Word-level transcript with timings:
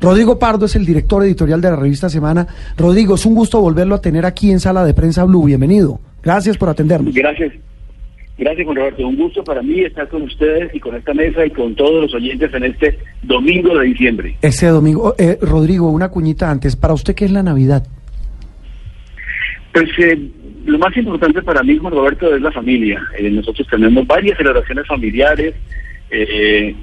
Rodrigo 0.00 0.38
Pardo 0.38 0.66
es 0.66 0.76
el 0.76 0.84
director 0.84 1.22
editorial 1.22 1.60
de 1.60 1.70
la 1.70 1.76
revista 1.76 2.08
Semana. 2.08 2.46
Rodrigo, 2.76 3.14
es 3.14 3.26
un 3.26 3.34
gusto 3.34 3.60
volverlo 3.60 3.94
a 3.94 4.00
tener 4.00 4.26
aquí 4.26 4.50
en 4.50 4.60
Sala 4.60 4.84
de 4.84 4.94
Prensa 4.94 5.24
Blue. 5.24 5.44
Bienvenido. 5.44 6.00
Gracias 6.22 6.56
por 6.56 6.68
atendernos. 6.68 7.14
Gracias. 7.14 7.52
Gracias, 8.38 8.64
Juan 8.64 8.76
Roberto. 8.76 9.06
Un 9.06 9.16
gusto 9.16 9.44
para 9.44 9.62
mí 9.62 9.80
estar 9.80 10.08
con 10.08 10.22
ustedes 10.22 10.74
y 10.74 10.80
con 10.80 10.96
esta 10.96 11.14
mesa 11.14 11.44
y 11.44 11.50
con 11.50 11.74
todos 11.74 12.02
los 12.02 12.14
oyentes 12.14 12.52
en 12.54 12.64
este 12.64 12.98
domingo 13.22 13.78
de 13.78 13.86
diciembre. 13.86 14.36
Ese 14.40 14.66
domingo. 14.68 15.14
Eh, 15.18 15.38
Rodrigo, 15.40 15.90
una 15.90 16.08
cuñita 16.08 16.50
antes. 16.50 16.74
¿Para 16.74 16.94
usted 16.94 17.14
qué 17.14 17.26
es 17.26 17.30
la 17.30 17.42
Navidad? 17.42 17.86
Pues 19.72 19.88
eh, 19.98 20.18
lo 20.66 20.78
más 20.78 20.96
importante 20.96 21.42
para 21.42 21.62
mí, 21.62 21.76
Juan 21.78 21.92
Roberto, 21.92 22.34
es 22.34 22.42
la 22.42 22.52
familia. 22.52 23.02
Eh, 23.18 23.30
nosotros 23.30 23.66
tenemos 23.68 24.06
varias 24.06 24.36
celebraciones 24.36 24.86
familiares 24.86 25.54
eh, 26.10 26.74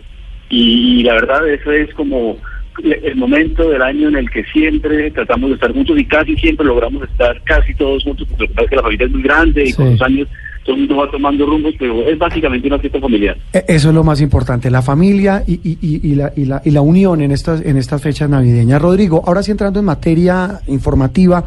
y 0.50 1.04
la 1.04 1.14
verdad 1.14 1.48
eso 1.48 1.72
es 1.72 1.94
como 1.94 2.38
el 2.84 3.16
momento 3.16 3.70
del 3.70 3.82
año 3.82 4.08
en 4.10 4.16
el 4.18 4.30
que 4.30 4.44
siempre 4.46 5.12
tratamos 5.12 5.50
de 5.50 5.56
estar 5.56 5.72
juntos 5.74 5.98
y 6.00 6.06
casi 6.06 6.36
siempre 6.36 6.66
logramos 6.66 7.04
estar 7.04 7.42
casi 7.44 7.74
todos 7.76 8.04
juntos 8.04 8.28
porque 8.30 8.44
lo 8.44 8.48
que 8.50 8.54
pasa 8.56 8.64
es 8.66 8.70
que 8.70 8.76
la 8.76 8.82
familia 8.84 9.06
es 9.06 9.12
muy 9.12 9.22
grande 9.24 9.64
y 9.64 9.68
Sí. 9.68 9.74
con 9.74 9.92
los 9.92 10.02
años 10.02 10.28
todo 10.66 10.76
el 10.76 10.82
mundo 10.82 10.98
va 10.98 11.10
tomando 11.10 11.46
rumbos, 11.48 11.74
pero 11.80 12.08
es 12.08 12.18
básicamente 12.18 12.68
una 12.68 12.78
fiesta 12.78 13.00
familiar. 13.00 13.36
Eh, 13.54 13.64
Eso 13.70 13.90
es 13.90 13.96
lo 13.96 14.04
más 14.04 14.22
importante, 14.22 14.70
la 14.70 14.82
familia 14.84 15.42
y, 15.48 15.54
y- 15.64 15.78
y- 15.82 16.12
y 16.12 16.16
la, 16.16 16.32
y, 16.36 16.46
la, 16.46 16.62
y 16.64 16.70
la 16.72 16.82
unión 16.82 17.22
en 17.22 17.32
estas, 17.32 17.66
en 17.66 17.78
estas 17.78 18.02
fechas 18.04 18.30
navideñas. 18.30 18.80
Rodrigo, 18.82 19.24
ahora 19.26 19.42
sí 19.42 19.50
entrando 19.52 19.80
en 19.80 19.86
materia 19.86 20.60
informativa, 20.68 21.44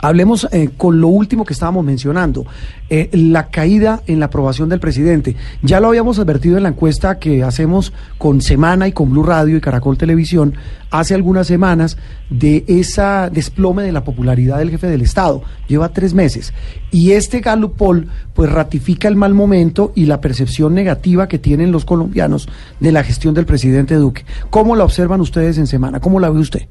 hablemos 0.00 0.48
eh, 0.52 0.70
con 0.76 1.00
lo 1.00 1.08
último 1.08 1.44
que 1.44 1.52
estábamos 1.52 1.84
mencionando, 1.84 2.46
eh, 2.90 3.10
la 3.12 3.48
caída 3.48 4.02
en 4.06 4.20
la 4.20 4.26
aprobación 4.26 4.68
del 4.68 4.80
presidente. 4.80 5.36
Ya 5.62 5.80
lo 5.80 5.88
habíamos 5.88 6.18
advertido 6.18 6.56
en 6.56 6.62
la 6.62 6.70
encuesta 6.70 7.18
que 7.18 7.42
hacemos 7.42 7.92
con 8.16 8.40
Semana 8.40 8.88
y 8.88 8.92
con 8.92 9.10
Blue 9.10 9.22
Radio 9.22 9.56
y 9.56 9.60
Caracol 9.60 9.98
Televisión 9.98 10.54
hace 10.90 11.14
algunas 11.14 11.46
semanas 11.46 11.98
de 12.30 12.64
esa 12.66 13.28
desplome 13.30 13.82
de 13.82 13.92
la 13.92 14.04
popularidad 14.04 14.58
del 14.58 14.70
jefe 14.70 14.86
del 14.86 15.02
Estado. 15.02 15.42
Lleva 15.66 15.90
tres 15.90 16.14
meses. 16.14 16.52
Y 16.90 17.12
este 17.12 17.40
Gallup 17.40 17.76
Poll 17.76 18.08
pues 18.32 18.50
ratifica 18.50 19.08
el 19.08 19.16
mal 19.16 19.34
momento 19.34 19.92
y 19.94 20.06
la 20.06 20.20
percepción 20.20 20.74
negativa 20.74 21.28
que 21.28 21.38
tienen 21.38 21.72
los 21.72 21.84
colombianos 21.84 22.48
de 22.80 22.92
la 22.92 23.04
gestión 23.04 23.34
del 23.34 23.46
presidente 23.46 23.96
Duque. 23.96 24.24
¿Cómo 24.50 24.76
la 24.76 24.84
observan 24.84 25.20
ustedes 25.20 25.58
en 25.58 25.66
Semana? 25.66 26.00
¿Cómo 26.00 26.20
la 26.20 26.30
ve 26.30 26.38
usted? 26.38 26.68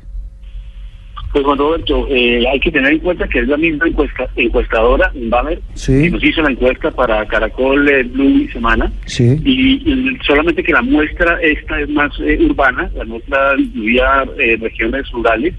Pues 1.37 1.45
Juan 1.45 1.59
Roberto, 1.59 2.07
eh, 2.09 2.47
hay 2.51 2.59
que 2.59 2.71
tener 2.71 2.93
en 2.93 2.97
cuenta 2.99 3.27
que 3.27 3.37
es 3.37 3.47
la 3.47 3.57
misma 3.57 3.87
encuesta, 3.87 4.27
encuestadora, 4.35 5.11
Bamer, 5.13 5.61
Sí. 5.75 6.01
que 6.01 6.09
nos 6.09 6.23
hizo 6.23 6.41
la 6.41 6.49
encuesta 6.49 6.89
para 6.89 7.23
Caracol, 7.27 7.87
eh, 7.87 8.01
Blue 8.01 8.39
y 8.41 8.47
Semana. 8.47 8.91
Sí. 9.05 9.37
Y, 9.45 9.73
y 9.87 10.17
solamente 10.25 10.63
que 10.63 10.73
la 10.73 10.81
muestra 10.81 11.39
esta 11.43 11.79
es 11.79 11.89
más 11.89 12.11
eh, 12.21 12.39
urbana, 12.41 12.89
la 12.95 13.05
muestra 13.05 13.53
incluía 13.55 14.25
eh, 14.39 14.57
regiones 14.59 15.07
rurales, 15.11 15.53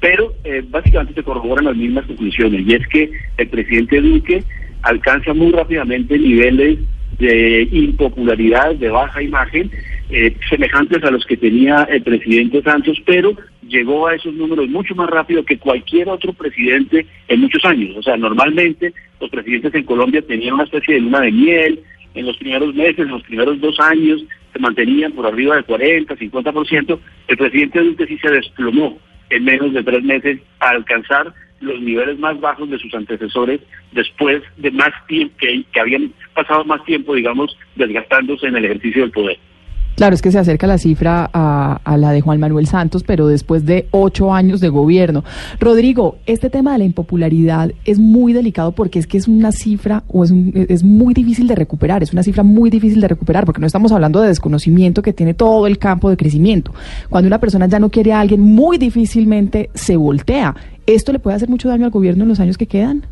pero 0.00 0.32
básicamente 0.68 1.14
se 1.14 1.24
corroboran 1.24 1.64
las 1.64 1.74
mismas 1.76 2.06
conclusiones, 2.06 2.62
y 2.64 2.74
es 2.74 2.86
que 2.86 3.10
el 3.38 3.48
presidente 3.48 4.00
Duque 4.00 4.44
alcanza 4.82 5.34
muy 5.34 5.50
rápidamente 5.50 6.16
niveles 6.16 6.78
de 7.18 7.68
impopularidad, 7.72 8.76
de 8.76 8.88
baja 8.90 9.20
imagen, 9.20 9.68
eh, 10.10 10.34
semejantes 10.48 11.02
a 11.02 11.10
los 11.10 11.26
que 11.26 11.36
tenía 11.36 11.82
el 11.90 12.02
presidente 12.02 12.62
Santos, 12.62 12.96
pero 13.04 13.32
llegó 13.68 14.06
a 14.06 14.14
esos 14.14 14.34
números 14.34 14.68
mucho 14.68 14.94
más 14.94 15.08
rápido 15.08 15.44
que 15.44 15.58
cualquier 15.58 16.08
otro 16.08 16.32
presidente 16.32 17.06
en 17.28 17.40
muchos 17.40 17.64
años. 17.64 17.96
O 17.96 18.02
sea, 18.02 18.16
normalmente 18.16 18.92
los 19.20 19.30
presidentes 19.30 19.74
en 19.74 19.84
Colombia 19.84 20.22
tenían 20.22 20.54
una 20.54 20.64
especie 20.64 20.94
de 20.94 21.00
luna 21.00 21.20
de 21.20 21.32
miel, 21.32 21.80
en 22.14 22.26
los 22.26 22.36
primeros 22.38 22.74
meses, 22.74 22.98
en 22.98 23.08
los 23.08 23.22
primeros 23.22 23.60
dos 23.60 23.78
años, 23.80 24.24
se 24.52 24.58
mantenían 24.58 25.12
por 25.12 25.26
arriba 25.26 25.54
del 25.54 25.64
40, 25.64 26.16
50%. 26.16 26.98
El 27.28 27.36
presidente 27.36 27.80
Duque 27.80 28.06
sí 28.06 28.18
se 28.18 28.30
desplomó 28.30 28.98
en 29.30 29.44
menos 29.44 29.72
de 29.72 29.84
tres 29.84 30.02
meses 30.02 30.40
a 30.58 30.70
alcanzar 30.70 31.32
los 31.60 31.80
niveles 31.80 32.18
más 32.18 32.40
bajos 32.40 32.70
de 32.70 32.78
sus 32.78 32.92
antecesores 32.94 33.60
después 33.92 34.42
de 34.56 34.70
más 34.70 34.90
tiempo, 35.06 35.34
que, 35.38 35.64
que 35.72 35.80
habían 35.80 36.12
pasado 36.34 36.64
más 36.64 36.84
tiempo, 36.84 37.14
digamos, 37.14 37.56
desgastándose 37.76 38.46
en 38.46 38.56
el 38.56 38.64
ejercicio 38.64 39.02
del 39.02 39.10
poder. 39.10 39.38
Claro, 39.98 40.14
es 40.14 40.22
que 40.22 40.30
se 40.30 40.38
acerca 40.38 40.68
la 40.68 40.78
cifra 40.78 41.28
a, 41.32 41.96
la 41.96 42.12
de 42.12 42.20
Juan 42.20 42.38
Manuel 42.38 42.68
Santos, 42.68 43.02
pero 43.02 43.26
después 43.26 43.66
de 43.66 43.88
ocho 43.90 44.32
años 44.32 44.60
de 44.60 44.68
gobierno. 44.68 45.24
Rodrigo, 45.58 46.18
este 46.24 46.50
tema 46.50 46.70
de 46.70 46.78
la 46.78 46.84
impopularidad 46.84 47.72
es 47.84 47.98
muy 47.98 48.32
delicado 48.32 48.70
porque 48.70 49.00
es 49.00 49.08
que 49.08 49.18
es 49.18 49.26
una 49.26 49.50
cifra 49.50 50.04
o 50.06 50.22
es, 50.22 50.30
un- 50.30 50.52
es 50.54 50.84
muy 50.84 51.14
difícil 51.14 51.48
de 51.48 51.56
recuperar, 51.56 52.04
es 52.04 52.12
una 52.12 52.22
cifra 52.22 52.44
muy 52.44 52.70
difícil 52.70 53.00
de 53.00 53.08
recuperar 53.08 53.44
porque 53.44 53.60
no 53.60 53.66
estamos 53.66 53.90
hablando 53.90 54.20
de 54.20 54.28
desconocimiento 54.28 55.02
que 55.02 55.12
tiene 55.12 55.34
todo 55.34 55.66
el 55.66 55.78
campo 55.78 56.08
de 56.10 56.16
crecimiento. 56.16 56.72
Cuando 57.10 57.26
una 57.26 57.40
persona 57.40 57.66
ya 57.66 57.80
no 57.80 57.90
quiere 57.90 58.12
a 58.12 58.20
alguien, 58.20 58.40
muy 58.40 58.78
difícilmente 58.78 59.68
se 59.74 59.96
voltea. 59.96 60.54
¿Esto 60.86 61.12
le 61.12 61.18
puede 61.18 61.34
hacer 61.34 61.48
mucho 61.48 61.68
daño 61.68 61.84
al 61.86 61.90
gobierno 61.90 62.22
en 62.22 62.28
los 62.28 62.38
años 62.38 62.56
que 62.56 62.66
quedan? 62.66 63.04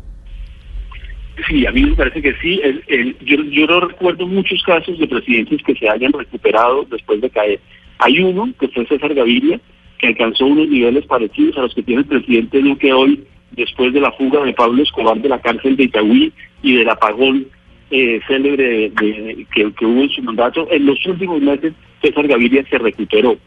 Sí, 1.47 1.65
a 1.65 1.71
mí 1.71 1.81
me 1.83 1.95
parece 1.95 2.21
que 2.21 2.33
sí. 2.41 2.59
El- 2.63 3.15
yo, 3.23 3.37
yo 3.43 3.67
no 3.67 3.81
recuerdo 3.81 4.25
muchos 4.27 4.61
casos 4.63 4.97
de 4.97 5.07
presidentes 5.07 5.61
que 5.63 5.75
se 5.75 5.87
hayan 5.89 6.13
recuperado 6.13 6.85
después 6.89 7.21
de 7.21 7.29
caer. 7.29 7.59
Hay 7.99 8.19
uno, 8.19 8.49
que 8.59 8.67
fue 8.69 8.85
César 8.87 9.13
Gaviria, 9.13 9.59
que 9.99 10.07
alcanzó 10.07 10.45
unos 10.45 10.67
niveles 10.67 11.05
parecidos 11.05 11.57
a 11.57 11.61
los 11.61 11.75
que 11.75 11.83
tiene 11.83 12.01
el 12.01 12.07
presidente 12.07 12.59
Duque 12.61 12.91
hoy, 12.93 13.23
después 13.51 13.93
de 13.93 14.01
la 14.01 14.11
fuga 14.13 14.43
de 14.43 14.53
Pablo 14.53 14.81
Escobar 14.83 15.19
de 15.19 15.29
la 15.29 15.39
cárcel 15.41 15.75
de 15.75 15.83
Itagüí 15.85 16.31
y 16.63 16.75
del 16.75 16.89
apagón 16.89 17.47
eh, 17.89 18.19
célebre 18.27 18.89
de- 18.89 19.45
que, 19.53 19.71
que 19.73 19.85
hubo 19.85 20.01
en 20.01 20.09
su 20.09 20.21
mandato. 20.23 20.67
En 20.71 20.85
los 20.85 21.03
últimos 21.05 21.41
meses, 21.41 21.73
César 22.01 22.27
Gaviria 22.27 22.65
se 22.69 22.77
recuperó. 22.77 23.37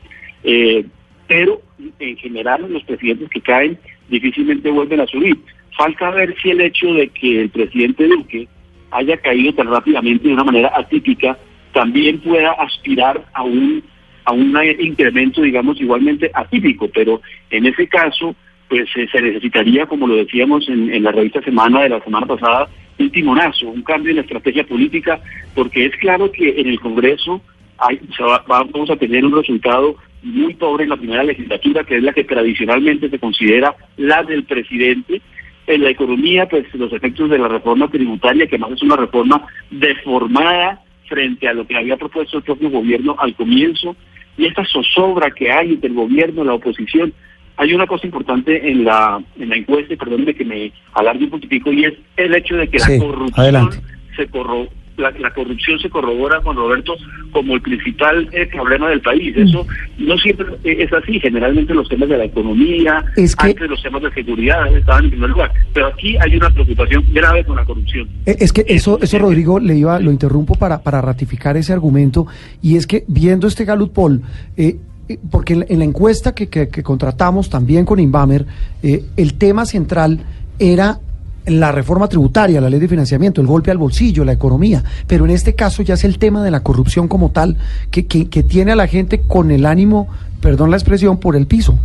Eh, 0.45 0.85
pero 1.29 1.61
en 1.99 2.17
general 2.17 2.67
los 2.73 2.83
presidentes 2.85 3.29
que 3.31 3.41
caen 3.41 3.79
difícilmente 4.09 4.71
vuelven 4.71 5.01
a 5.01 5.07
subir. 5.07 5.37
Falta 5.77 6.11
ver 6.11 6.35
si 6.43 6.51
el 6.51 6.61
hecho 6.61 6.93
de 6.95 7.09
que 7.09 7.41
el 7.43 7.49
presidente 7.51 8.07
Duque 8.09 8.49
haya 8.91 9.17
caído 9.19 9.53
tan 9.55 9.69
rápidamente 9.69 10.27
de 10.29 10.35
una 10.35 10.45
manera 10.45 10.73
atípica 10.75 11.39
también 11.73 12.19
pueda 12.21 12.53
aspirar 12.53 13.25
a 13.33 13.43
un 13.45 13.83
a 14.25 14.33
un 14.33 14.55
incremento, 14.81 15.41
digamos, 15.41 15.81
igualmente 15.81 16.31
atípico, 16.35 16.89
pero 16.93 17.21
en 17.51 17.67
ese 17.67 17.89
caso, 17.89 18.37
pues 18.69 18.89
eh, 18.95 19.09
se 19.11 19.23
necesitaría, 19.23 19.87
como 19.87 20.07
lo 20.07 20.15
decíamos 20.17 20.69
en, 20.69 20.93
en 20.93 21.03
la 21.03 21.11
revista 21.11 21.41
Semana 21.43 21.83
de 21.83 21.89
la 21.89 22.01
semana 22.05 22.27
pasada, 22.27 22.69
un 22.99 23.11
timonazo, 23.11 23.69
un 23.69 23.83
cambio 23.83 24.11
en 24.11 24.17
la 24.17 24.23
estrategia 24.23 24.65
política, 24.65 25.19
porque 25.55 25.87
es 25.87 25.97
claro 25.97 26.31
que 26.31 26.61
en 26.61 26.67
el 26.69 26.79
Congreso 26.79 27.41
hay, 27.79 27.99
se 28.15 28.23
va- 28.23 28.45
vamos 28.47 28.91
a 28.91 28.97
tener 28.97 29.25
un 29.25 29.35
resultado 29.35 29.97
muy 30.23 30.55
pobre 30.55 30.85
en 30.85 30.91
la 30.91 30.97
primera 30.99 31.25
legislatura, 31.25 31.83
que 31.83 31.97
es 31.97 32.03
la 32.03 32.13
que 32.13 32.25
tradicionalmente 32.25 33.09
se 33.09 33.19
considera 33.19 33.75
la 33.97 34.23
del 34.23 34.45
presidente. 34.45 35.23
En 35.67 35.83
la 35.83 35.91
economía, 35.91 36.49
pues 36.49 36.67
los 36.75 36.93
efectos 36.93 37.31
de 37.31 37.39
la 37.39 37.49
reforma 37.49 37.89
tributaria, 37.89 38.47
que 38.47 38.59
más 38.59 38.73
es 38.73 38.83
una 38.83 38.97
reforma 38.97 39.47
deformada 39.71 40.81
frente 41.07 41.49
a 41.49 41.53
lo 41.53 41.67
que 41.67 41.77
había 41.77 41.97
propuesto 41.97 42.39
el 42.39 42.45
propio 42.45 42.71
gobierno 42.71 43.15
al 43.19 43.35
comienzo, 43.35 43.97
y 44.37 44.47
esta 44.47 44.65
zozobra 44.65 45.31
que 45.31 45.51
hay 45.51 45.73
entre 45.73 45.89
el 45.91 45.95
gobierno 45.97 46.43
y 46.43 46.47
la 46.47 46.55
oposición. 46.55 47.13
Hay 47.57 47.75
una 47.75 47.87
cosa 47.87 48.07
importante 48.07 48.71
en 48.71 48.85
la, 48.85 49.23
en 49.39 49.49
la 49.51 49.57
encuesta, 49.57 49.93
y 49.93 49.97
perdóneme 49.97 50.35
que 50.35 50.45
me 50.45 50.73
alargue 50.95 51.25
un 51.25 51.31
poquitico, 51.31 51.73
y 51.73 51.85
es 51.85 51.95
el 52.17 52.35
hecho 52.35 52.57
de 52.57 52.69
que 52.69 52.79
Sí, 52.79 52.93
la 52.93 53.05
corrupción 53.05 53.41
adelante. 53.45 53.77
se 54.17 54.27
corro 54.29 54.67
la, 55.01 55.11
la 55.19 55.33
corrupción 55.35 55.79
se 55.81 55.91
corrobora 55.91 56.41
con 56.41 56.57
Roberto 56.57 56.95
como 57.33 57.55
el 57.55 57.63
principal 57.63 58.29
eh, 58.33 58.47
problema 58.47 58.89
del 58.91 59.01
país. 59.01 59.35
Mm. 59.37 59.41
Eso 59.43 59.67
no 59.99 60.17
siempre 60.19 60.47
eh, 60.65 60.77
es 60.81 60.93
así. 60.93 61.19
Generalmente 61.21 61.75
los 61.75 61.89
temas 61.89 62.09
de 62.09 62.19
la 62.19 62.25
economía, 62.25 63.05
Es 63.17 63.35
que- 63.35 63.49
antes 63.49 63.69
los 63.71 63.83
temas 63.83 64.03
de 64.03 64.13
seguridad 64.13 64.67
estaban 64.77 65.05
en 65.05 65.11
primer 65.11 65.31
lugar. 65.31 65.53
Pero 65.73 65.87
aquí 65.89 66.17
hay 66.19 66.37
una 66.37 66.51
preocupación 66.51 67.05
grave 67.13 67.45
con 67.45 67.57
la 67.57 67.65
corrupción. 67.65 68.09
Eh, 68.27 68.37
Es 68.39 68.53
que 68.53 68.65
eso, 68.69 68.99
eso 69.03 69.19
Rodrigo, 69.19 69.59
le 69.59 69.77
iba, 69.77 69.99
lo 70.01 70.11
interrumpo 70.13 70.55
para, 70.55 70.83
para 70.83 71.01
ratificar 71.01 71.57
ese 71.57 71.73
argumento, 71.73 72.27
y 72.63 72.77
es 72.77 72.87
que 72.87 73.05
viendo 73.09 73.47
este 73.47 73.65
Gallup 73.65 73.93
Poll, 73.93 74.23
eh, 74.57 74.77
eh, 75.09 75.19
porque 75.31 75.55
en 75.55 75.59
la, 75.61 75.67
en 75.69 75.79
la 75.81 75.85
encuesta 75.85 76.35
que, 76.35 76.49
que- 76.49 76.69
que 76.69 76.83
contratamos 76.83 77.49
también 77.51 77.85
con 77.85 77.99
Inbamer, 77.99 78.47
eh, 78.83 79.03
el 79.17 79.35
tema 79.35 79.65
central 79.67 80.21
era 80.59 80.99
la 81.47 81.73
reforma 81.73 82.09
tributaria, 82.09 82.61
la 82.61 82.71
ley 82.71 82.81
de 82.81 82.89
financiamiento, 82.89 83.41
el 83.41 83.47
golpe 83.47 83.71
al 83.71 83.79
bolsillo, 83.79 84.25
la 84.25 84.33
economía, 84.33 84.83
pero 85.09 85.25
en 85.25 85.31
este 85.31 85.55
caso 85.55 85.83
ya 85.83 85.95
es 85.95 86.05
el 86.05 86.19
tema 86.19 86.45
de 86.45 86.51
la 86.51 86.63
corrupción 86.63 87.09
como 87.09 87.33
tal 87.33 87.57
que, 87.91 88.07
que, 88.07 88.43
tiene 88.43 88.73
a 88.73 88.77
la 88.77 88.87
gente 88.87 89.21
con 89.27 89.51
el 89.51 89.67
ánimo, 89.67 90.09
perdón 90.43 90.71
la 90.71 90.77
expresión, 90.77 91.19
por 91.21 91.37
el 91.37 91.47
piso. 91.47 91.79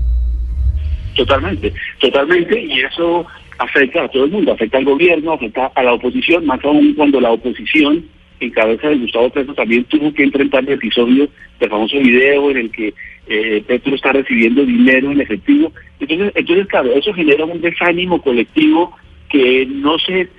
Totalmente, 1.15 1.73
totalmente, 1.99 2.59
y 2.61 2.81
eso 2.81 3.25
afecta 3.57 4.03
a 4.03 4.09
todo 4.09 4.25
el 4.25 4.31
mundo, 4.31 4.51
afecta 4.51 4.77
al 4.77 4.85
gobierno, 4.85 5.33
afecta 5.33 5.71
a 5.73 5.83
la 5.83 5.93
oposición, 5.93 6.45
más 6.45 6.63
aún 6.63 6.93
cuando 6.93 7.21
la 7.21 7.31
oposición 7.31 8.03
en 8.39 8.49
cabeza 8.51 8.89
de 8.89 8.97
Gustavo 8.97 9.29
Petro 9.29 9.53
también 9.53 9.85
tuvo 9.85 10.13
que 10.13 10.23
enfrentar 10.23 10.63
el 10.63 10.73
episodio 10.73 11.29
del 11.59 11.69
famoso 11.69 11.97
video 11.99 12.51
en 12.51 12.57
el 12.57 12.71
que 12.71 12.93
eh, 13.27 13.63
Petro 13.65 13.95
está 13.95 14.11
recibiendo 14.11 14.65
dinero 14.65 15.11
en 15.11 15.21
efectivo. 15.21 15.71
Entonces, 15.99 16.33
entonces, 16.35 16.67
claro, 16.67 16.91
eso 16.93 17.13
genera 17.13 17.45
un 17.45 17.61
desánimo 17.61 18.21
colectivo 18.21 18.93
que 19.35 19.65
no 19.65 19.99
se 19.99 20.29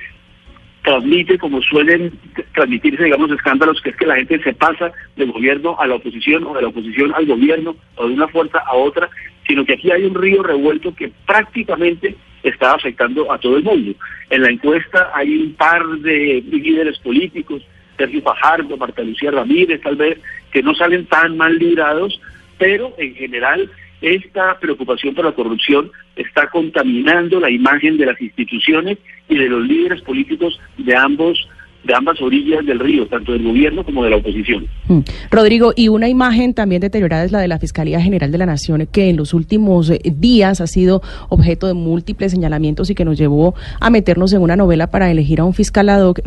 transmite 0.83 1.37
como 1.37 1.61
suelen 1.61 2.19
transmitirse, 2.55 3.05
digamos, 3.05 3.31
escándalos, 3.31 3.83
que 3.83 3.91
es 3.91 3.97
que 3.97 4.07
la 4.07 4.17
gente 4.17 4.43
se 4.43 4.55
pasa 4.55 4.91
del 5.17 5.33
gobierno 5.33 5.77
a 5.79 5.87
la 5.87 5.97
oposición 5.97 6.45
o 6.45 6.55
de 6.55 6.63
la 6.63 6.69
oposición 6.69 7.13
al 7.15 7.27
gobierno 7.27 7.77
o 7.97 8.09
de 8.09 8.15
una 8.15 8.27
fuerza 8.29 8.59
a 8.65 8.75
otra, 8.75 9.11
sino 9.47 9.67
que 9.67 9.75
aquí 9.75 9.91
hay 9.91 10.05
un 10.05 10.15
río 10.15 10.43
revuelto 10.43 10.95
que 10.95 11.13
prácticamente 11.27 12.17
está 12.43 12.73
afectando 12.73 13.31
a 13.31 13.39
todo 13.39 13.59
el 13.59 13.65
mundo. 13.65 13.93
En 14.31 14.41
la 14.41 14.51
encuesta 14.51 15.11
hay 15.13 15.37
un 15.37 15.53
par 15.57 15.87
de 15.87 16.43
líderes 16.51 16.99
políticos, 17.01 17.63
Sergio 17.99 18.23
Fajardo, 18.23 18.79
Marta 18.79 19.03
Lucía 19.03 19.31
Ramírez, 19.31 19.83
tal 19.83 19.97
vez, 19.97 20.19
que 20.51 20.63
no 20.63 20.75
salen 20.75 21.05
tan 21.05 21.37
mal 21.37 21.59
librados, 21.59 22.19
pero 22.57 22.95
en 22.97 23.15
general 23.15 23.71
esta 24.01 24.59
preocupación 24.59 25.15
por 25.15 25.25
la 25.25 25.33
corrupción 25.33 25.91
está 26.17 26.49
contaminando 26.49 27.41
la 27.41 27.51
imagen 27.51 27.97
de 27.97 28.07
las 28.07 28.21
instituciones 28.21 28.99
y 29.29 29.37
de 29.37 29.49
los 29.49 29.67
líderes 29.67 30.03
políticos 30.03 30.61
de 30.77 30.95
ambos 30.95 31.49
de 31.87 31.95
ambas 31.95 32.21
orillas 32.21 32.65
del 32.67 32.81
río, 32.81 33.07
tanto 33.07 33.33
del 33.33 33.45
gobierno 33.45 33.85
como 33.85 34.05
de 34.05 34.11
la 34.11 34.17
oposición. 34.17 34.67
Mm. 34.89 35.01
Rodrigo, 35.31 35.73
y 35.77 35.89
una 35.89 36.09
imagen 36.09 36.53
también 36.55 36.81
deteriorada 36.81 37.25
es 37.25 37.33
la 37.33 37.41
de 37.41 37.49
la 37.49 37.59
Fiscalía 37.59 38.01
General 38.01 38.31
de 38.31 38.39
la 38.39 38.47
Nación, 38.47 38.87
que 38.91 39.09
en 39.09 39.17
los 39.17 39.35
últimos 39.35 39.91
eh, 39.91 40.01
días 40.05 40.61
ha 40.61 40.67
sido 40.67 41.03
objeto 41.29 41.67
de 41.67 41.75
múltiples 41.75 42.33
señalamientos 42.33 42.91
y 42.91 42.95
que 42.95 43.05
nos 43.05 43.19
llevó 43.19 43.55
a 43.81 43.91
meternos 43.91 44.33
en 44.33 44.43
una 44.43 44.57
novela 44.57 44.89
para 44.89 45.11
elegir 45.11 45.41
a 45.41 45.45
un 45.45 45.55
fiscal 45.55 45.89
ad 45.89 46.03
hoc, 46.03 46.21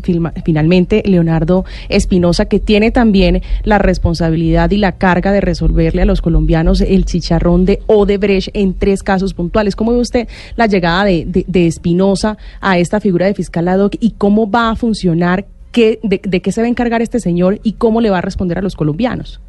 finalmente 0.45 1.03
Leonardo 1.05 1.65
Espinosa, 1.89 2.45
que 2.45 2.59
tiene 2.59 2.91
también 2.91 3.41
la 3.63 3.77
responsabilidad 3.77 4.71
y 4.71 4.77
la 4.77 4.93
carga 4.93 5.31
de 5.31 5.41
resolverle 5.41 6.01
a 6.01 6.05
los 6.05 6.21
colombianos 6.21 6.81
el 6.81 7.05
chicharrón 7.05 7.65
de 7.65 7.79
Odebrecht 7.87 8.49
en 8.53 8.73
tres 8.73 9.03
casos 9.03 9.33
puntuales. 9.33 9.75
¿Cómo 9.75 9.91
ve 9.91 9.99
usted 9.99 10.27
la 10.55 10.67
llegada 10.67 11.05
de, 11.05 11.25
de 11.25 11.67
Espinosa 11.67 12.37
a 12.61 12.77
esta 12.77 12.99
figura 12.99 13.25
de 13.25 13.33
fiscal 13.33 13.67
ad 13.67 13.79
hoc 13.79 13.95
y 13.99 14.11
cómo 14.11 14.49
va 14.49 14.69
a 14.69 14.75
funcionar 14.75 15.48
qué, 15.71 15.99
de, 16.03 16.19
qué 16.19 16.51
se 16.51 16.61
va 16.61 16.67
a 16.67 16.69
encargar 16.69 17.01
este 17.01 17.19
señor 17.19 17.59
y 17.63 17.73
cómo 17.73 18.01
le 18.01 18.09
va 18.09 18.19
a 18.19 18.21
responder 18.21 18.57
a 18.57 18.61
los 18.61 18.75
colombianos. 18.75 19.41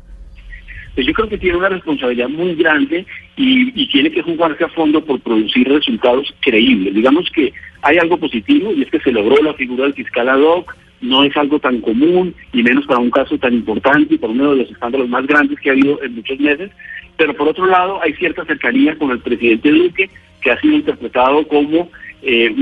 Pues 0.95 1.07
yo 1.07 1.13
creo 1.13 1.29
que 1.29 1.39
tiene 1.39 1.57
una 1.57 1.69
responsabilidad 1.69 2.29
muy 2.29 2.55
grande 2.57 3.07
y, 3.37 3.87
tiene 3.89 4.11
que 4.11 4.23
jugarse 4.23 4.65
a 4.65 4.69
fondo 4.69 5.05
por 5.05 5.21
producir 5.21 5.69
resultados 5.69 6.33
creíbles. 6.41 6.95
Digamos 6.95 7.29
que 7.31 7.53
hay 7.83 7.99
algo 7.99 8.19
positivo 8.19 8.73
y 8.73 8.83
es 8.83 8.91
que 8.91 9.01
se 9.01 9.13
logró 9.13 9.43
la 9.43 9.55
figura 9.55 9.85
del 9.85 9.95
fiscal 9.95 10.29
ad 10.29 10.41
hoc, 10.41 10.77
no 11.01 11.25
es 11.25 11.37
algo 11.37 11.59
tan 11.59 11.81
común 11.81 12.35
y 12.53 12.63
menos 12.63 12.87
para 12.87 13.01
un 13.01 13.11
caso 13.11 13.39
tan 13.39 13.55
importante 13.55 14.15
y 14.15 14.19
para 14.19 14.33
uno 14.33 14.51
de 14.51 14.57
los 14.59 14.71
escándalos 14.71 15.09
más 15.09 15.27
grandes 15.27 15.59
que 15.61 15.71
ha 15.71 15.73
habido 15.73 16.03
en 16.03 16.15
muchos 16.17 16.39
meses, 16.39 16.71
pero 17.17 17.35
por 17.35 17.49
otro 17.49 17.67
lado 17.67 18.01
hay 18.03 18.13
cierta 18.15 18.45
cercanía 18.45 18.97
con 18.97 19.11
el 19.11 19.21
presidente 19.21 19.71
Duque 19.71 20.11
que 20.41 20.51
ha 20.51 20.61
sido 20.61 20.75
interpretado 20.75 21.47
como 21.49 21.91
eh, 22.23 22.55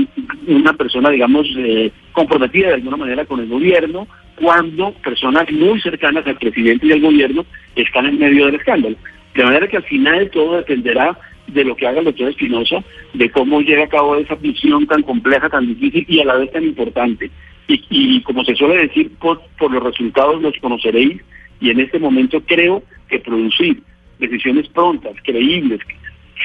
una 0.47 0.73
persona, 0.73 1.09
digamos, 1.09 1.47
eh, 1.57 1.91
comprometida 2.11 2.69
de 2.69 2.73
alguna 2.75 2.97
manera 2.97 3.25
con 3.25 3.39
el 3.39 3.47
gobierno, 3.47 4.07
cuando 4.35 4.93
personas 4.93 5.51
muy 5.51 5.81
cercanas 5.81 6.25
al 6.25 6.37
presidente 6.37 6.87
y 6.87 6.91
al 6.93 7.01
gobierno 7.01 7.45
están 7.75 8.05
en 8.05 8.19
medio 8.19 8.45
del 8.45 8.55
escándalo. 8.55 8.95
De 9.35 9.43
manera 9.43 9.67
que 9.67 9.77
al 9.77 9.83
final 9.83 10.29
todo 10.31 10.57
dependerá 10.57 11.17
de 11.47 11.63
lo 11.63 11.75
que 11.75 11.87
haga 11.87 11.99
el 11.99 12.05
doctor 12.05 12.29
Espinosa, 12.29 12.83
de 13.13 13.29
cómo 13.31 13.61
llegue 13.61 13.83
a 13.83 13.89
cabo 13.89 14.15
esa 14.15 14.35
misión 14.35 14.87
tan 14.87 15.03
compleja, 15.03 15.49
tan 15.49 15.67
difícil 15.67 16.05
y 16.07 16.21
a 16.21 16.25
la 16.25 16.35
vez 16.35 16.51
tan 16.51 16.63
importante. 16.63 17.29
Y, 17.67 18.21
como 18.23 18.43
se 18.43 18.55
suele 18.55 18.87
decir, 18.87 19.11
por, 19.19 19.41
por 19.59 19.71
los 19.71 19.83
resultados 19.83 20.41
los 20.41 20.57
conoceréis 20.59 21.21
y 21.61 21.69
en 21.69 21.79
este 21.79 21.99
momento 21.99 22.41
creo 22.41 22.81
que 23.07 23.19
producir 23.19 23.81
decisiones 24.17 24.67
prontas, 24.69 25.13
creíbles, 25.23 25.79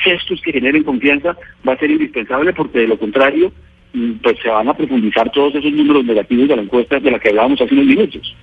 gestos 0.02 0.40
que 0.40 0.52
generen 0.52 0.82
confianza 0.82 1.36
va 1.66 1.74
a 1.74 1.78
ser 1.78 1.90
indispensable 1.90 2.52
porque 2.52 2.80
de 2.80 2.88
lo 2.88 2.98
contrario 2.98 3.52
mm, 3.92 4.12
pues 4.22 4.38
se 4.42 4.48
van 4.48 4.68
a 4.68 4.76
profundizar 4.76 5.30
todos 5.30 5.54
esos 5.54 5.72
números 5.72 6.04
negativos 6.04 6.48
de 6.48 6.56
la 6.56 6.62
encuesta 6.62 6.98
de 7.00 7.10
la 7.10 7.18
que 7.18 7.30
hablábamos 7.30 7.60
hace 7.60 7.74
unos 7.74 7.86
minutos. 7.86 8.36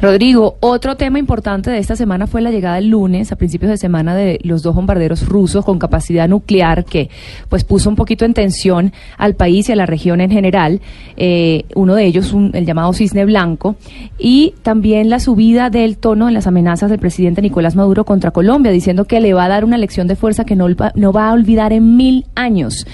Rodrigo, 0.00 0.56
otro 0.60 0.96
tema 0.96 1.18
importante 1.18 1.70
de 1.70 1.76
esta 1.76 1.94
semana 1.94 2.26
fue 2.26 2.40
la 2.40 2.50
llegada 2.50 2.78
el 2.78 2.88
lunes, 2.88 3.32
a 3.32 3.36
principios 3.36 3.70
de 3.70 3.76
semana, 3.76 4.14
de 4.14 4.40
los 4.44 4.62
dos 4.62 4.74
bombarderos 4.74 5.28
rusos 5.28 5.62
con 5.62 5.78
capacidad 5.78 6.26
nuclear 6.26 6.86
que 6.86 7.10
pues 7.50 7.64
puso 7.64 7.90
un 7.90 7.96
poquito 7.96 8.24
en 8.24 8.32
tensión 8.32 8.94
al 9.18 9.34
país 9.34 9.68
y 9.68 9.72
a 9.72 9.76
la 9.76 9.84
región 9.84 10.22
en 10.22 10.30
general. 10.30 10.80
Eh, 11.18 11.64
uno 11.74 11.94
de 11.94 12.06
ellos, 12.06 12.34
el 12.54 12.64
llamado 12.64 12.94
Cisne 12.94 13.26
Blanco, 13.26 13.76
y 14.18 14.54
también 14.62 15.10
la 15.10 15.20
subida 15.20 15.68
del 15.68 15.98
tono 15.98 16.28
en 16.28 16.34
las 16.34 16.46
amenazas 16.46 16.88
del 16.88 16.98
presidente 16.98 17.42
Nicolás 17.42 17.76
Maduro 17.76 18.06
contra 18.06 18.30
Colombia, 18.30 18.72
diciendo 18.72 19.04
que 19.04 19.20
le 19.20 19.34
va 19.34 19.44
a 19.44 19.48
dar 19.48 19.66
una 19.66 19.76
lección 19.76 20.06
de 20.06 20.16
fuerza 20.16 20.44
que 20.46 20.56
no, 20.56 20.66
no 20.94 21.12
va 21.12 21.28
a 21.28 21.32
olvidar 21.34 21.74
en 21.74 21.98
mil 21.98 22.24
años. 22.34 22.86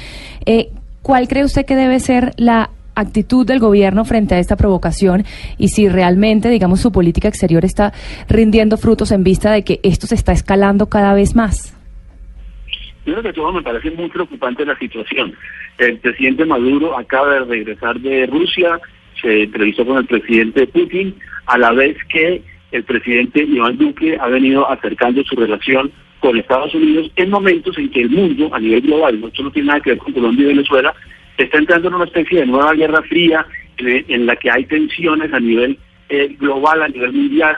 Eh, 0.45 0.71
¿Cuál 1.03 1.29
cree 1.29 1.45
usted 1.45 1.67
que 1.67 1.77
debe 1.77 2.01
ser 2.01 2.33
la 2.37 2.71
actitud 2.97 3.47
del 3.47 3.61
gobierno 3.61 4.05
frente 4.05 4.35
a 4.35 4.39
esta 4.39 4.57
provocación 4.57 5.25
y 5.59 5.69
si 5.69 5.89
realmente, 5.89 6.49
digamos, 6.49 6.81
su 6.81 6.91
política 6.91 7.29
exterior 7.29 7.65
está 7.65 7.93
rindiendo 8.29 8.77
frutos 8.77 9.13
en 9.13 9.23
vista 9.23 9.53
de 9.53 9.63
que 9.63 9.79
esto 9.85 10.07
se 10.09 10.17
está 10.17 10.33
escalando 10.33 10.89
cada 10.89 11.15
vez 11.15 11.37
más. 11.37 11.73
Primero 13.05 13.23
que 13.23 13.33
todo 13.33 13.53
me 13.53 13.63
parece 13.63 13.93
muy 13.93 14.09
preocupante 14.09 14.67
la 14.67 14.77
situación. 14.79 15.35
El 15.79 15.99
presidente 15.99 16.45
Maduro 16.45 16.99
acaba 16.99 17.35
de 17.35 17.41
regresar 17.45 18.01
de 18.01 18.27
Rusia, 18.27 18.81
se 19.23 19.45
entrevistó 19.45 19.87
con 19.87 19.99
el 19.99 20.07
presidente 20.07 20.67
Putin, 20.67 21.15
a 21.47 21.59
la 21.59 21.71
vez 21.73 21.97
que 22.09 22.43
el 22.73 22.83
presidente 22.83 23.45
Iván 23.45 23.79
Duque 23.79 24.19
ha 24.21 24.27
venido 24.27 24.69
acercando 24.69 25.23
su 25.23 25.37
relación 25.37 25.93
con 26.21 26.37
Estados 26.37 26.75
Unidos 26.75 27.11
en 27.17 27.31
momentos 27.31 27.79
en 27.79 27.91
que 27.91 28.03
el 28.03 28.11
mundo, 28.11 28.53
a 28.53 28.59
nivel 28.59 28.81
global, 28.81 29.21
no 29.21 29.31
tiene 29.31 29.69
nada 29.69 29.81
que 29.81 29.91
ver 29.91 29.99
con 29.99 30.13
Colombia 30.13 30.45
y 30.45 30.49
Venezuela, 30.49 30.95
está 31.37 31.59
entrando 31.59 31.89
en 31.89 31.95
una 31.95 32.05
especie 32.05 32.41
de 32.41 32.47
nueva 32.47 32.73
guerra 32.75 33.03
fría 33.03 33.47
en, 33.79 34.27
la 34.27 34.37
que 34.37 34.51
hay 34.51 34.65
tensiones 34.65 35.33
a 35.33 35.41
nivel 35.41 35.79
eh, 36.09 36.35
global, 36.39 36.83
a 36.83 36.89
nivel 36.89 37.13
mundial. 37.13 37.57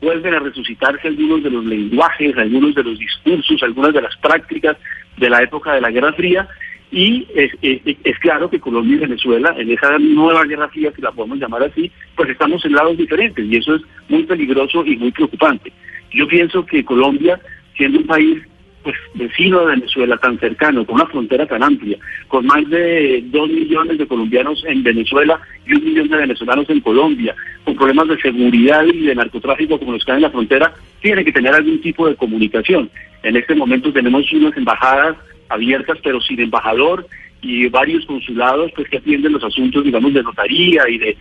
Vuelven 0.00 0.34
a 0.34 0.40
resucitarse 0.40 1.08
algunos 1.08 1.42
de 1.42 1.50
los 1.50 1.64
lenguajes, 1.64 2.36
algunos 2.36 2.74
de 2.74 2.84
los 2.84 2.98
discursos, 2.98 3.62
algunas 3.62 3.94
de 3.94 4.02
las 4.02 4.16
prácticas 4.18 4.76
de 5.16 5.30
la 5.30 5.42
época 5.42 5.72
de 5.72 5.80
la 5.80 5.90
Guerra 5.90 6.12
Fría. 6.12 6.48
Y 6.90 7.26
es, 7.34 8.18
claro 8.20 8.48
que 8.48 8.60
Colombia 8.60 8.96
y 8.96 9.00
Venezuela, 9.00 9.54
en 9.58 9.70
esa 9.70 9.98
nueva 9.98 10.44
guerra 10.44 10.68
fría, 10.68 10.92
si 10.94 11.02
la 11.02 11.10
podemos 11.10 11.38
llamar 11.38 11.64
así, 11.64 11.90
pues 12.14 12.28
estamos 12.28 12.64
en 12.64 12.72
lados 12.72 12.96
diferentes 12.96 13.44
y 13.44 13.56
eso 13.56 13.74
es 13.74 13.82
muy 14.08 14.22
peligroso 14.22 14.84
y 14.86 14.96
muy 14.96 15.10
preocupante. 15.10 15.72
Yo 16.12 16.28
pienso 16.28 16.64
que 16.64 16.84
Colombia, 16.84 17.40
siendo 17.76 17.98
un 17.98 18.06
país 18.06 18.44
pues 18.84 18.96
vecino 19.14 19.60
de 19.60 19.76
Venezuela, 19.76 20.18
tan 20.18 20.38
cercano, 20.38 20.84
con 20.86 20.96
una 20.96 21.06
frontera 21.06 21.46
tan 21.46 21.62
amplia, 21.62 21.98
con 22.28 22.46
más 22.46 22.68
de 22.68 23.24
dos 23.26 23.48
millones 23.48 23.98
de 23.98 24.06
colombianos 24.06 24.62
en 24.66 24.82
Venezuela 24.82 25.40
y 25.66 25.74
un 25.74 25.84
millón 25.84 26.08
de 26.08 26.18
venezolanos 26.18 26.68
en 26.68 26.80
Colombia, 26.80 27.34
con 27.64 27.74
problemas 27.74 28.08
de 28.08 28.20
seguridad 28.20 28.84
y 28.84 29.06
de 29.06 29.14
narcotráfico 29.14 29.78
como 29.78 29.92
los 29.92 30.04
que 30.04 30.12
hay 30.12 30.16
en 30.18 30.22
la 30.22 30.30
frontera, 30.30 30.72
tiene 31.00 31.24
que 31.24 31.32
tener 31.32 31.54
algún 31.54 31.80
tipo 31.80 32.06
de 32.06 32.14
comunicación. 32.14 32.90
En 33.22 33.36
este 33.36 33.54
momento 33.54 33.92
tenemos 33.92 34.30
unas 34.32 34.56
embajadas 34.56 35.16
abiertas 35.48 35.98
pero 36.02 36.20
sin 36.20 36.40
embajador 36.40 37.06
y 37.44 37.68
varios 37.68 38.06
consulados 38.06 38.72
pues 38.74 38.88
que 38.88 38.96
atienden 38.96 39.32
los 39.32 39.44
asuntos 39.44 39.84
digamos 39.84 40.14
de 40.14 40.22
notaría 40.22 40.88
y 40.88 40.98
de, 40.98 41.16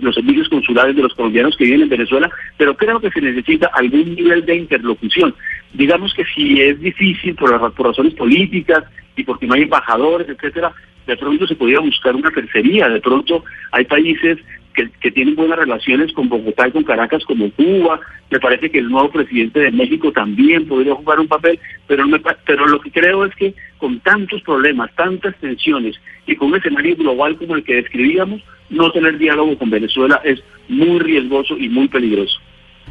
los 0.00 0.14
servicios 0.14 0.48
consulares 0.48 0.94
de 0.94 1.02
los 1.02 1.12
colombianos 1.14 1.56
que 1.56 1.64
viven 1.64 1.82
en 1.82 1.88
Venezuela, 1.88 2.30
pero 2.56 2.76
creo 2.76 3.00
que 3.00 3.10
se 3.10 3.20
necesita 3.20 3.68
algún 3.74 4.14
nivel 4.14 4.46
de 4.46 4.56
interlocución. 4.56 5.34
Digamos 5.74 6.14
que 6.14 6.24
si 6.24 6.62
es 6.62 6.78
difícil 6.78 7.34
por, 7.34 7.50
las, 7.50 7.74
razones 7.74 8.14
políticas 8.14 8.84
y 9.16 9.24
porque 9.24 9.46
no 9.46 9.54
hay 9.54 9.62
embajadores, 9.62 10.28
etcétera, 10.28 10.72
de 11.06 11.16
pronto 11.16 11.46
se 11.48 11.56
podría 11.56 11.80
buscar 11.80 12.14
una 12.14 12.30
tercería, 12.30 12.88
de 12.88 13.00
pronto 13.00 13.44
hay 13.72 13.84
países 13.84 14.38
que, 14.76 14.90
que, 15.00 15.10
tienen 15.10 15.34
buenas 15.34 15.58
relaciones 15.58 16.12
con 16.12 16.28
Bogotá 16.28 16.68
y 16.68 16.72
con 16.72 16.84
Caracas 16.84 17.24
como 17.24 17.50
Cuba, 17.52 17.98
me 18.30 18.38
parece 18.38 18.70
que 18.70 18.78
el 18.78 18.90
nuevo 18.90 19.10
presidente 19.10 19.60
de 19.60 19.72
México 19.72 20.12
también 20.12 20.68
podría 20.68 20.94
jugar 20.94 21.18
un 21.18 21.26
papel, 21.26 21.58
pero, 21.86 22.04
pero 22.44 22.66
lo 22.66 22.80
que 22.80 22.90
creo 22.90 23.24
es 23.24 23.34
que 23.34 23.54
con 23.78 23.98
tantos 24.00 24.42
problemas, 24.42 24.94
tantas 24.94 25.34
tensiones 25.36 25.96
y 26.26 26.36
con 26.36 26.48
un 26.48 26.56
escenario 26.56 26.94
global 26.96 27.36
como 27.36 27.56
el 27.56 27.64
que 27.64 27.76
describíamos, 27.76 28.42
no 28.70 28.90
tener 28.92 29.18
diálogo 29.18 29.56
con 29.58 29.70
Venezuela 29.70 30.20
es 30.24 30.42
muy 30.68 30.98
riesgoso 30.98 31.56
y 31.56 31.68
muy 31.68 31.88
peligroso. 31.88 32.38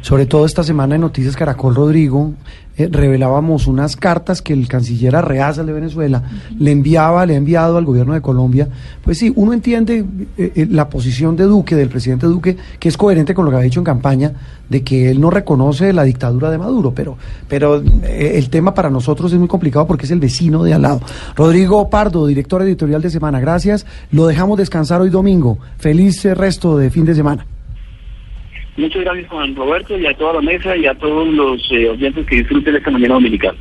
Sobre 0.02 0.26
todo 0.26 0.46
esta 0.46 0.62
semana 0.62 0.94
en 0.94 1.00
Noticias 1.00 1.34
Caracol, 1.34 1.74
Rodrigo, 1.74 2.32
eh, 2.78 2.88
revelábamos 2.92 3.66
unas 3.66 3.96
cartas 3.96 4.42
que 4.42 4.52
el 4.52 4.68
canciller 4.68 5.16
Arreaza 5.16 5.64
de 5.64 5.72
Venezuela 5.72 6.22
le 6.58 6.72
enviaba, 6.72 7.24
le 7.24 7.32
ha 7.32 7.36
enviado 7.38 7.78
al 7.78 7.86
gobierno 7.86 8.12
de 8.12 8.20
Colombia. 8.20 8.68
Pues 9.02 9.16
sí, 9.16 9.32
uno 9.34 9.54
entiende 9.54 10.04
eh, 10.36 10.52
eh, 10.54 10.66
la 10.70 10.90
posición 10.90 11.36
de 11.36 11.44
Duque, 11.44 11.74
del 11.74 11.88
presidente 11.88 12.26
Duque, 12.26 12.56
que 12.78 12.88
es 12.88 12.96
coherente 12.98 13.34
con 13.34 13.46
lo 13.46 13.50
que 13.50 13.56
ha 13.56 13.60
dicho 13.60 13.80
en 13.80 13.84
campaña, 13.84 14.32
de 14.68 14.82
que 14.84 15.10
él 15.10 15.20
no 15.20 15.30
reconoce 15.30 15.94
la 15.94 16.04
dictadura 16.04 16.50
de 16.50 16.58
Maduro, 16.58 16.92
pero, 16.94 17.16
pero 17.48 17.82
el 18.04 18.50
tema 18.50 18.74
para 18.74 18.90
nosotros 18.90 19.32
es 19.32 19.38
muy 19.38 19.48
complicado 19.48 19.86
porque 19.86 20.04
es 20.04 20.10
el 20.10 20.20
vecino 20.20 20.62
de 20.62 20.74
al 20.74 20.82
lado. 20.82 21.00
Rodrigo 21.34 21.88
Pardo, 21.88 22.26
director 22.26 22.60
editorial 22.60 23.00
de 23.00 23.08
Semana, 23.08 23.40
gracias. 23.40 23.86
Lo 24.10 24.26
dejamos 24.26 24.58
descansar 24.58 25.00
hoy 25.00 25.08
domingo. 25.08 25.58
Feliz 25.78 26.22
resto 26.24 26.76
de 26.76 26.90
fin 26.90 27.06
de 27.06 27.14
semana. 27.14 27.46
Muchas 28.76 29.02
gracias 29.02 29.28
Juan 29.28 29.56
Roberto 29.56 29.98
y 29.98 30.06
a 30.06 30.14
toda 30.14 30.34
la 30.34 30.42
mesa 30.42 30.76
y 30.76 30.86
a 30.86 30.94
todos 30.94 31.26
los 31.28 31.70
oyentes 31.70 32.26
que 32.26 32.36
disfruten 32.36 32.76
esta 32.76 32.90
mañana 32.90 33.14
dominical. 33.14 33.56